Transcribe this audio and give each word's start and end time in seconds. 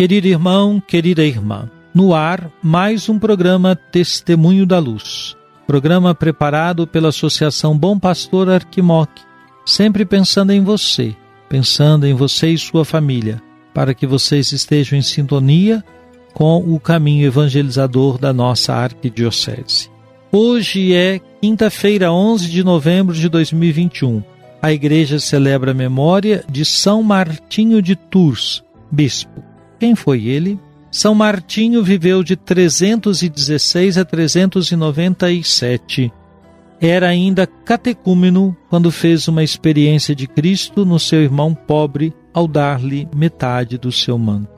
Querido 0.00 0.26
irmão, 0.26 0.80
querida 0.80 1.22
irmã, 1.22 1.70
no 1.92 2.14
ar 2.14 2.50
mais 2.62 3.10
um 3.10 3.18
programa 3.18 3.76
Testemunho 3.76 4.64
da 4.64 4.78
Luz. 4.78 5.36
Programa 5.66 6.14
preparado 6.14 6.86
pela 6.86 7.10
Associação 7.10 7.76
Bom 7.76 7.98
Pastor 7.98 8.48
Arquimoc, 8.48 9.10
sempre 9.66 10.06
pensando 10.06 10.54
em 10.54 10.64
você, 10.64 11.14
pensando 11.50 12.06
em 12.06 12.14
você 12.14 12.48
e 12.48 12.56
sua 12.56 12.82
família, 12.82 13.42
para 13.74 13.92
que 13.92 14.06
vocês 14.06 14.52
estejam 14.52 14.98
em 14.98 15.02
sintonia 15.02 15.84
com 16.32 16.56
o 16.56 16.80
caminho 16.80 17.26
evangelizador 17.26 18.16
da 18.16 18.32
nossa 18.32 18.72
arquidiocese. 18.72 19.90
Hoje 20.32 20.94
é 20.94 21.20
quinta-feira, 21.42 22.10
11 22.10 22.48
de 22.48 22.64
novembro 22.64 23.14
de 23.14 23.28
2021. 23.28 24.22
A 24.62 24.72
igreja 24.72 25.20
celebra 25.20 25.72
a 25.72 25.74
memória 25.74 26.42
de 26.50 26.64
São 26.64 27.02
Martinho 27.02 27.82
de 27.82 27.94
Tours, 27.94 28.64
bispo. 28.90 29.49
Quem 29.80 29.96
foi 29.96 30.26
ele? 30.26 30.60
São 30.92 31.14
Martinho 31.14 31.82
viveu 31.82 32.22
de 32.22 32.36
316 32.36 33.96
a 33.96 34.04
397. 34.04 36.12
Era 36.78 37.08
ainda 37.08 37.46
catecúmeno 37.46 38.54
quando 38.68 38.90
fez 38.90 39.26
uma 39.26 39.42
experiência 39.42 40.14
de 40.14 40.26
Cristo 40.26 40.84
no 40.84 40.98
seu 40.98 41.22
irmão 41.22 41.54
pobre 41.54 42.12
ao 42.34 42.46
dar-lhe 42.46 43.08
metade 43.14 43.78
do 43.78 43.90
seu 43.90 44.18
manto. 44.18 44.50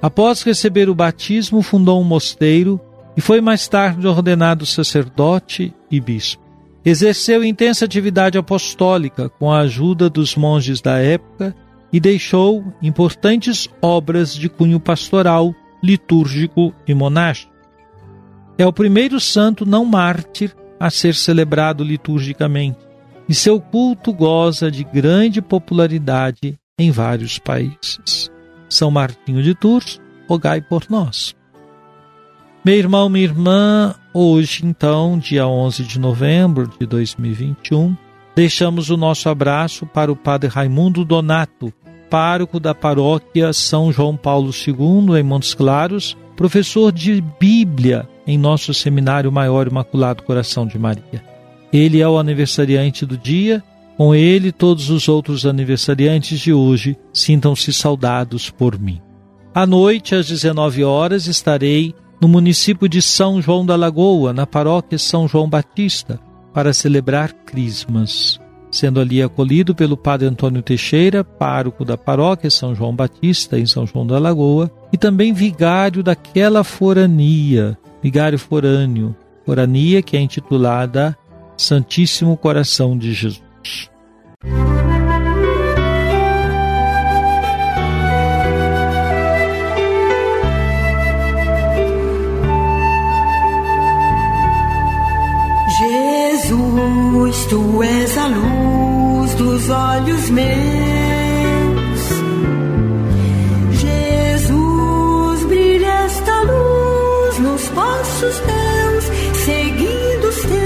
Após 0.00 0.42
receber 0.42 0.88
o 0.88 0.94
batismo, 0.94 1.60
fundou 1.60 2.00
um 2.00 2.04
mosteiro 2.04 2.80
e 3.14 3.20
foi 3.20 3.42
mais 3.42 3.68
tarde 3.68 4.06
ordenado 4.06 4.64
sacerdote 4.64 5.74
e 5.90 6.00
bispo. 6.00 6.42
Exerceu 6.82 7.44
intensa 7.44 7.84
atividade 7.84 8.38
apostólica 8.38 9.28
com 9.28 9.52
a 9.52 9.60
ajuda 9.60 10.08
dos 10.08 10.36
monges 10.36 10.80
da 10.80 10.98
época 10.98 11.54
e 11.92 11.98
deixou 11.98 12.64
importantes 12.80 13.68
obras 13.82 14.34
de 14.34 14.48
cunho 14.48 14.78
pastoral, 14.78 15.54
litúrgico 15.82 16.74
e 16.86 16.94
monástico. 16.94 17.52
É 18.56 18.66
o 18.66 18.72
primeiro 18.72 19.18
santo 19.18 19.64
não 19.64 19.84
mártir 19.84 20.54
a 20.78 20.90
ser 20.90 21.14
celebrado 21.14 21.82
liturgicamente, 21.82 22.78
e 23.28 23.34
seu 23.34 23.60
culto 23.60 24.12
goza 24.12 24.70
de 24.70 24.82
grande 24.84 25.40
popularidade 25.40 26.58
em 26.78 26.90
vários 26.90 27.38
países. 27.38 28.30
São 28.68 28.90
Martinho 28.90 29.42
de 29.42 29.54
Tours, 29.54 30.00
rogai 30.28 30.60
por 30.60 30.84
nós. 30.88 31.34
Meu 32.64 32.76
irmão, 32.76 33.08
minha 33.08 33.24
irmã, 33.24 33.94
hoje 34.12 34.66
então, 34.66 35.18
dia 35.18 35.46
11 35.46 35.82
de 35.84 35.98
novembro 35.98 36.70
de 36.78 36.86
2021, 36.86 37.96
deixamos 38.34 38.90
o 38.90 38.96
nosso 38.96 39.28
abraço 39.28 39.86
para 39.86 40.10
o 40.10 40.16
Padre 40.16 40.48
Raimundo 40.48 41.04
Donato, 41.04 41.72
pároco 42.08 42.58
da 42.58 42.74
paróquia 42.74 43.52
São 43.52 43.92
João 43.92 44.16
Paulo 44.16 44.50
II, 44.50 45.18
em 45.18 45.22
Montes 45.22 45.54
Claros, 45.54 46.16
professor 46.36 46.90
de 46.90 47.22
Bíblia 47.38 48.08
em 48.26 48.38
nosso 48.38 48.72
Seminário 48.72 49.30
Maior 49.30 49.66
Imaculado 49.66 50.22
Coração 50.22 50.66
de 50.66 50.78
Maria. 50.78 51.22
Ele 51.72 52.00
é 52.00 52.08
o 52.08 52.18
aniversariante 52.18 53.04
do 53.04 53.16
dia, 53.16 53.62
com 53.96 54.14
ele 54.14 54.50
todos 54.50 54.88
os 54.88 55.08
outros 55.08 55.44
aniversariantes 55.44 56.40
de 56.40 56.52
hoje 56.52 56.96
sintam-se 57.12 57.72
saudados 57.72 58.50
por 58.50 58.78
mim. 58.78 59.00
À 59.54 59.66
noite, 59.66 60.14
às 60.14 60.26
19 60.26 60.84
horas, 60.84 61.26
estarei 61.26 61.94
no 62.20 62.28
município 62.28 62.88
de 62.88 63.02
São 63.02 63.42
João 63.42 63.66
da 63.66 63.76
Lagoa, 63.76 64.32
na 64.32 64.46
paróquia 64.46 64.98
São 64.98 65.26
João 65.26 65.48
Batista, 65.48 66.20
para 66.52 66.72
celebrar 66.72 67.32
Crismas 67.32 68.40
sendo 68.70 69.00
ali 69.00 69.22
acolhido 69.22 69.74
pelo 69.74 69.96
padre 69.96 70.28
Antônio 70.28 70.62
Teixeira, 70.62 71.24
pároco 71.24 71.84
da 71.84 71.98
paróquia 71.98 72.50
São 72.50 72.74
João 72.74 72.94
Batista, 72.94 73.58
em 73.58 73.66
São 73.66 73.86
João 73.86 74.06
da 74.06 74.18
Lagoa, 74.18 74.70
e 74.92 74.96
também 74.96 75.32
vigário 75.32 76.02
daquela 76.02 76.62
forania, 76.62 77.76
vigário 78.02 78.38
forâneo, 78.38 79.14
forania 79.44 80.02
que 80.02 80.16
é 80.16 80.20
intitulada 80.20 81.16
Santíssimo 81.56 82.36
Coração 82.36 82.96
de 82.96 83.12
Jesus. 83.12 83.90
Tu 97.50 97.82
és 97.82 98.16
a 98.16 98.28
luz 98.28 99.34
dos 99.34 99.68
olhos 99.70 100.30
meus. 100.30 102.00
Jesus, 103.80 105.44
brilha 105.48 106.04
esta 106.04 106.42
luz 106.42 107.38
nos 107.40 107.68
passos 107.70 108.38
teus, 108.38 109.04
seguindo 109.44 110.28
os 110.28 110.42
teus. 110.42 110.60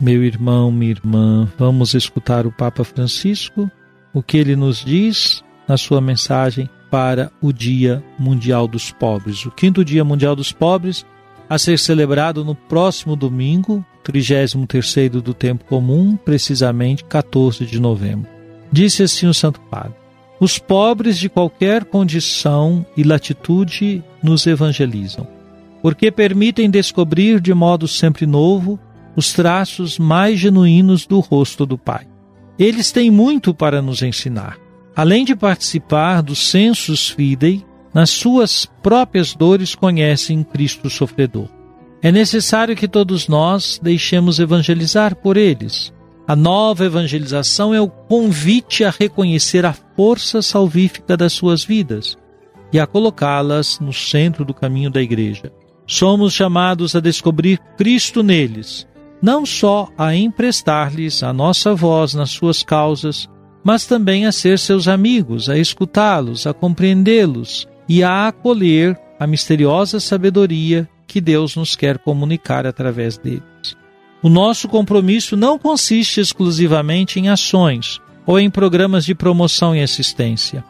Meu 0.00 0.24
irmão, 0.24 0.72
minha 0.72 0.90
irmã, 0.90 1.48
vamos 1.56 1.94
escutar 1.94 2.44
o 2.44 2.50
Papa 2.50 2.82
Francisco, 2.82 3.70
o 4.12 4.20
que 4.20 4.36
ele 4.36 4.56
nos 4.56 4.84
diz 4.84 5.44
na 5.68 5.76
sua 5.76 6.00
mensagem 6.00 6.68
para 6.90 7.30
o 7.40 7.52
Dia 7.52 8.02
Mundial 8.18 8.66
dos 8.66 8.90
Pobres. 8.90 9.46
O 9.46 9.50
quinto 9.52 9.84
Dia 9.84 10.04
Mundial 10.04 10.34
dos 10.34 10.50
Pobres 10.50 11.06
a 11.52 11.58
ser 11.58 11.78
celebrado 11.78 12.42
no 12.46 12.54
próximo 12.54 13.14
domingo, 13.14 13.84
33º 14.02 15.20
do 15.20 15.34
tempo 15.34 15.66
comum, 15.66 16.16
precisamente 16.16 17.04
14 17.04 17.66
de 17.66 17.78
novembro. 17.78 18.26
Disse 18.72 19.02
assim 19.02 19.26
o 19.26 19.34
Santo 19.34 19.60
Padre: 19.60 19.92
Os 20.40 20.58
pobres 20.58 21.18
de 21.18 21.28
qualquer 21.28 21.84
condição 21.84 22.86
e 22.96 23.02
latitude 23.02 24.02
nos 24.22 24.46
evangelizam, 24.46 25.28
porque 25.82 26.10
permitem 26.10 26.70
descobrir 26.70 27.38
de 27.38 27.52
modo 27.52 27.86
sempre 27.86 28.24
novo 28.24 28.80
os 29.14 29.34
traços 29.34 29.98
mais 29.98 30.40
genuínos 30.40 31.04
do 31.04 31.20
rosto 31.20 31.66
do 31.66 31.76
Pai. 31.76 32.06
Eles 32.58 32.90
têm 32.90 33.10
muito 33.10 33.52
para 33.52 33.82
nos 33.82 34.00
ensinar. 34.00 34.56
Além 34.96 35.22
de 35.22 35.36
participar 35.36 36.22
do 36.22 36.34
census 36.34 37.10
fidei, 37.10 37.62
nas 37.92 38.10
suas 38.10 38.66
próprias 38.82 39.34
dores 39.34 39.74
conhecem 39.74 40.42
Cristo 40.42 40.88
sofredor. 40.88 41.48
É 42.00 42.10
necessário 42.10 42.74
que 42.74 42.88
todos 42.88 43.28
nós 43.28 43.78
deixemos 43.80 44.40
evangelizar 44.40 45.14
por 45.14 45.36
eles. 45.36 45.92
A 46.26 46.34
nova 46.34 46.84
evangelização 46.84 47.74
é 47.74 47.80
o 47.80 47.88
convite 47.88 48.84
a 48.84 48.90
reconhecer 48.90 49.64
a 49.66 49.72
força 49.72 50.40
salvífica 50.40 51.16
das 51.16 51.32
suas 51.32 51.64
vidas 51.64 52.16
e 52.72 52.80
a 52.80 52.86
colocá-las 52.86 53.78
no 53.78 53.92
centro 53.92 54.44
do 54.44 54.54
caminho 54.54 54.90
da 54.90 55.02
igreja. 55.02 55.52
Somos 55.86 56.32
chamados 56.32 56.96
a 56.96 57.00
descobrir 57.00 57.58
Cristo 57.76 58.22
neles, 58.22 58.86
não 59.20 59.44
só 59.44 59.88
a 59.96 60.14
emprestar-lhes 60.14 61.22
a 61.22 61.32
nossa 61.32 61.74
voz 61.74 62.14
nas 62.14 62.30
suas 62.30 62.62
causas, 62.62 63.28
mas 63.62 63.86
também 63.86 64.26
a 64.26 64.32
ser 64.32 64.58
seus 64.58 64.88
amigos, 64.88 65.48
a 65.48 65.58
escutá-los, 65.58 66.46
a 66.46 66.54
compreendê-los 66.54 67.68
e 67.94 68.02
a 68.02 68.28
acolher 68.28 68.98
a 69.20 69.26
misteriosa 69.26 70.00
sabedoria 70.00 70.88
que 71.06 71.20
Deus 71.20 71.56
nos 71.56 71.76
quer 71.76 71.98
comunicar 71.98 72.66
através 72.66 73.18
deles. 73.18 73.76
O 74.22 74.30
nosso 74.30 74.66
compromisso 74.66 75.36
não 75.36 75.58
consiste 75.58 76.18
exclusivamente 76.18 77.20
em 77.20 77.28
ações, 77.28 78.00
ou 78.24 78.40
em 78.40 78.48
programas 78.48 79.04
de 79.04 79.14
promoção 79.14 79.76
e 79.76 79.82
assistência. 79.82 80.64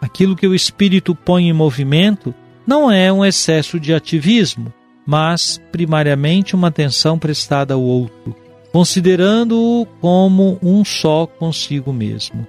Aquilo 0.00 0.34
que 0.34 0.48
o 0.48 0.54
espírito 0.54 1.14
põe 1.14 1.48
em 1.48 1.52
movimento 1.52 2.34
não 2.66 2.90
é 2.90 3.12
um 3.12 3.24
excesso 3.24 3.78
de 3.78 3.94
ativismo, 3.94 4.74
mas 5.06 5.62
primariamente 5.70 6.56
uma 6.56 6.66
atenção 6.66 7.20
prestada 7.20 7.74
ao 7.74 7.82
outro, 7.82 8.34
considerando-o 8.72 9.86
como 10.00 10.58
um 10.60 10.84
só 10.84 11.24
consigo 11.24 11.92
mesmo. 11.92 12.44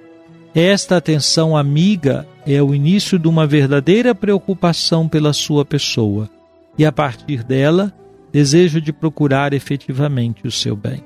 Esta 0.58 0.96
atenção 0.96 1.54
amiga 1.54 2.26
é 2.46 2.62
o 2.62 2.74
início 2.74 3.18
de 3.18 3.28
uma 3.28 3.46
verdadeira 3.46 4.14
preocupação 4.14 5.06
pela 5.06 5.34
sua 5.34 5.66
pessoa 5.66 6.30
e, 6.78 6.86
a 6.86 6.90
partir 6.90 7.44
dela, 7.44 7.92
desejo 8.32 8.80
de 8.80 8.90
procurar 8.90 9.52
efetivamente 9.52 10.46
o 10.46 10.50
seu 10.50 10.74
bem. 10.74 11.04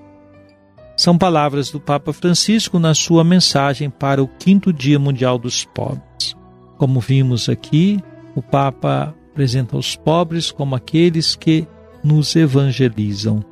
São 0.97 1.19
palavras 1.19 1.69
do 1.69 1.81
Papa 1.81 2.13
Francisco 2.13 2.79
na 2.79 2.95
sua 2.95 3.25
mensagem 3.25 3.91
para 3.91 4.23
o 4.23 4.29
quinto 4.29 4.73
Dia 4.73 5.01
Mundial 5.01 5.37
dos 5.37 5.65
Pobres. 5.65 6.37
Como 6.79 7.01
vimos 7.01 7.49
aqui, 7.49 7.99
o 8.37 8.43
Papa 8.43 9.13
apresenta 9.33 9.77
os 9.77 9.97
pobres 9.97 10.53
como 10.53 10.77
aqueles 10.77 11.35
que 11.35 11.67
nos 12.05 12.37
evangelizam, 12.37 13.45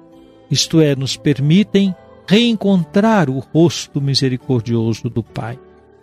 isto 0.48 0.80
é, 0.80 0.94
nos 0.94 1.16
permitem 1.16 1.92
reencontrar 2.28 3.28
o 3.28 3.40
rosto 3.40 4.00
misericordioso 4.00 5.10
do 5.10 5.24
Pai. 5.24 5.58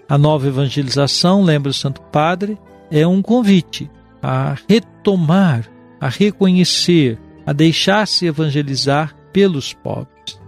A 0.07 0.17
nova 0.17 0.47
evangelização, 0.47 1.43
lembra 1.43 1.71
o 1.71 1.73
Santo 1.73 2.01
Padre, 2.01 2.57
é 2.91 3.05
um 3.07 3.21
convite 3.21 3.89
a 4.21 4.55
retomar, 4.69 5.69
a 5.99 6.09
reconhecer, 6.09 7.19
a 7.45 7.53
deixar-se 7.53 8.25
evangelizar 8.25 9.15
pelos 9.33 9.73
pobres. 9.73 10.39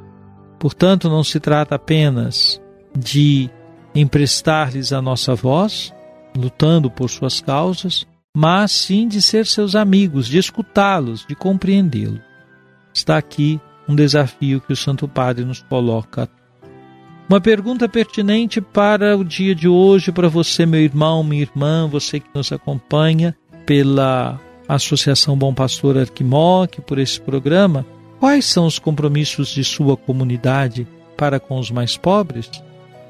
Portanto, 0.60 1.10
não 1.10 1.24
se 1.24 1.40
trata 1.40 1.76
apenas 1.76 2.62
de 2.98 3.50
emprestar-lhes 3.94 4.94
a 4.94 5.02
nossa 5.02 5.36
voz, 5.36 5.94
lutando 6.36 6.90
por 6.90 7.10
suas 7.10 7.42
causas, 7.42 8.06
mas 8.36 8.72
sim 8.72 9.08
de 9.08 9.22
ser 9.22 9.46
seus 9.46 9.76
amigos, 9.76 10.28
de 10.28 10.38
escutá-los, 10.38 11.26
de 11.26 11.36
compreendê-los. 11.36 12.22
Está 12.94 13.18
aqui 13.18 13.60
um 13.88 13.96
desafio 13.96 14.62
que 14.62 14.74
o 14.74 14.76
Santo 14.76 15.08
Padre 15.08 15.46
nos 15.46 15.62
coloca 15.64 16.30
uma 17.30 17.42
pergunta 17.42 17.90
pertinente 17.90 18.62
para 18.62 19.18
o 19.18 19.24
dia 19.24 19.54
de 19.54 19.68
hoje, 19.68 20.12
para 20.12 20.30
você, 20.30 20.66
meu 20.66 20.80
irmão, 20.80 21.24
minha 21.24 21.42
irmã, 21.42 21.88
você 21.88 22.20
que 22.20 22.30
nos 22.34 22.52
acompanha 22.52 23.36
pela 23.66 24.40
Associação 24.68 25.38
Bom 25.38 25.54
Pastor 25.54 25.98
Arquimoc, 25.98 26.80
por 26.82 26.98
esse 27.00 27.20
programa. 27.20 27.86
Quais 28.20 28.46
são 28.46 28.66
os 28.66 28.80
compromissos 28.80 29.50
de 29.50 29.64
sua 29.64 29.98
comunidade 29.98 30.88
para 31.16 31.40
com 31.40 31.60
os 31.60 31.70
mais 31.70 31.98
pobres? 31.98 32.50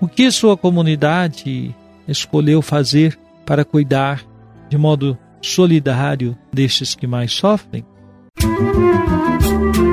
O 0.01 0.07
que 0.07 0.29
sua 0.31 0.57
comunidade 0.57 1.73
escolheu 2.07 2.61
fazer 2.61 3.17
para 3.45 3.63
cuidar 3.63 4.23
de 4.67 4.77
modo 4.77 5.17
solidário 5.41 6.37
destes 6.51 6.95
que 6.95 7.07
mais 7.07 7.31
sofrem? 7.31 7.85
Música 8.41 9.86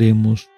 Oremos. 0.00 0.48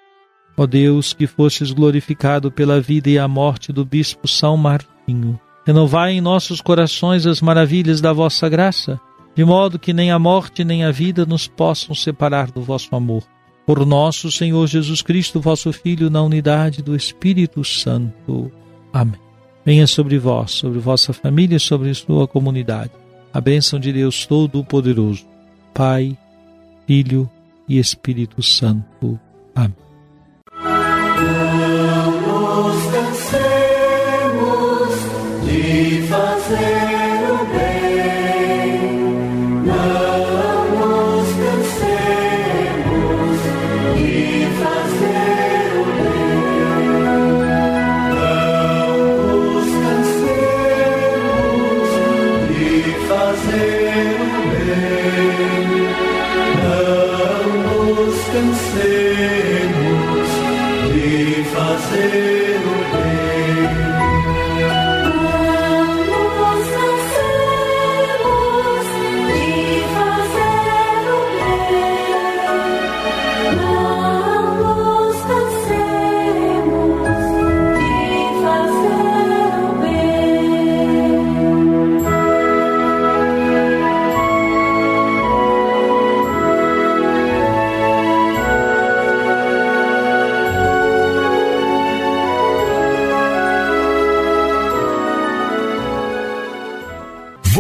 Ó 0.57 0.67
Deus, 0.67 1.13
que 1.13 1.27
fostes 1.27 1.73
glorificado 1.73 2.53
pela 2.53 2.81
vida 2.81 3.11
e 3.11 3.19
a 3.19 3.27
morte 3.27 3.73
do 3.73 3.85
bispo 3.85 4.29
São 4.29 4.57
Martinho, 4.57 5.41
renovai 5.67 6.13
em 6.13 6.21
nossos 6.21 6.61
corações 6.61 7.27
as 7.27 7.41
maravilhas 7.41 8.01
da 8.01 8.13
vossa 8.13 8.49
graça, 8.49 9.01
de 9.35 9.45
modo 9.45 9.81
que 9.81 9.93
nem 9.93 10.13
a 10.13 10.19
morte 10.19 10.63
nem 10.63 10.85
a 10.85 10.93
vida 10.93 11.27
nos 11.27 11.49
possam 11.49 11.93
separar 11.95 12.53
do 12.53 12.63
vosso 12.63 12.95
amor. 12.95 13.25
Por 13.67 13.85
nosso 13.85 14.31
Senhor 14.31 14.67
Jesus 14.69 15.03
Cristo, 15.03 15.41
vosso 15.41 15.73
Filho, 15.73 16.09
na 16.09 16.23
unidade 16.23 16.81
do 16.81 16.95
Espírito 16.95 17.65
Santo. 17.65 18.53
Amém. 18.93 19.21
Venha 19.65 19.87
sobre 19.87 20.19
vós, 20.19 20.53
sobre 20.53 20.79
vossa 20.79 21.13
família, 21.13 21.59
sobre 21.59 21.93
sua 21.95 22.29
comunidade. 22.29 22.93
A 23.33 23.41
bênção 23.41 23.81
de 23.81 23.93
Deus 23.93 24.27
Todo-Poderoso, 24.27 25.25
Pai, 25.73 26.17
Filho 26.87 27.29
e 27.69 27.79
Espírito 27.79 28.43
Santo. 28.43 29.19
Amém. 29.55 29.75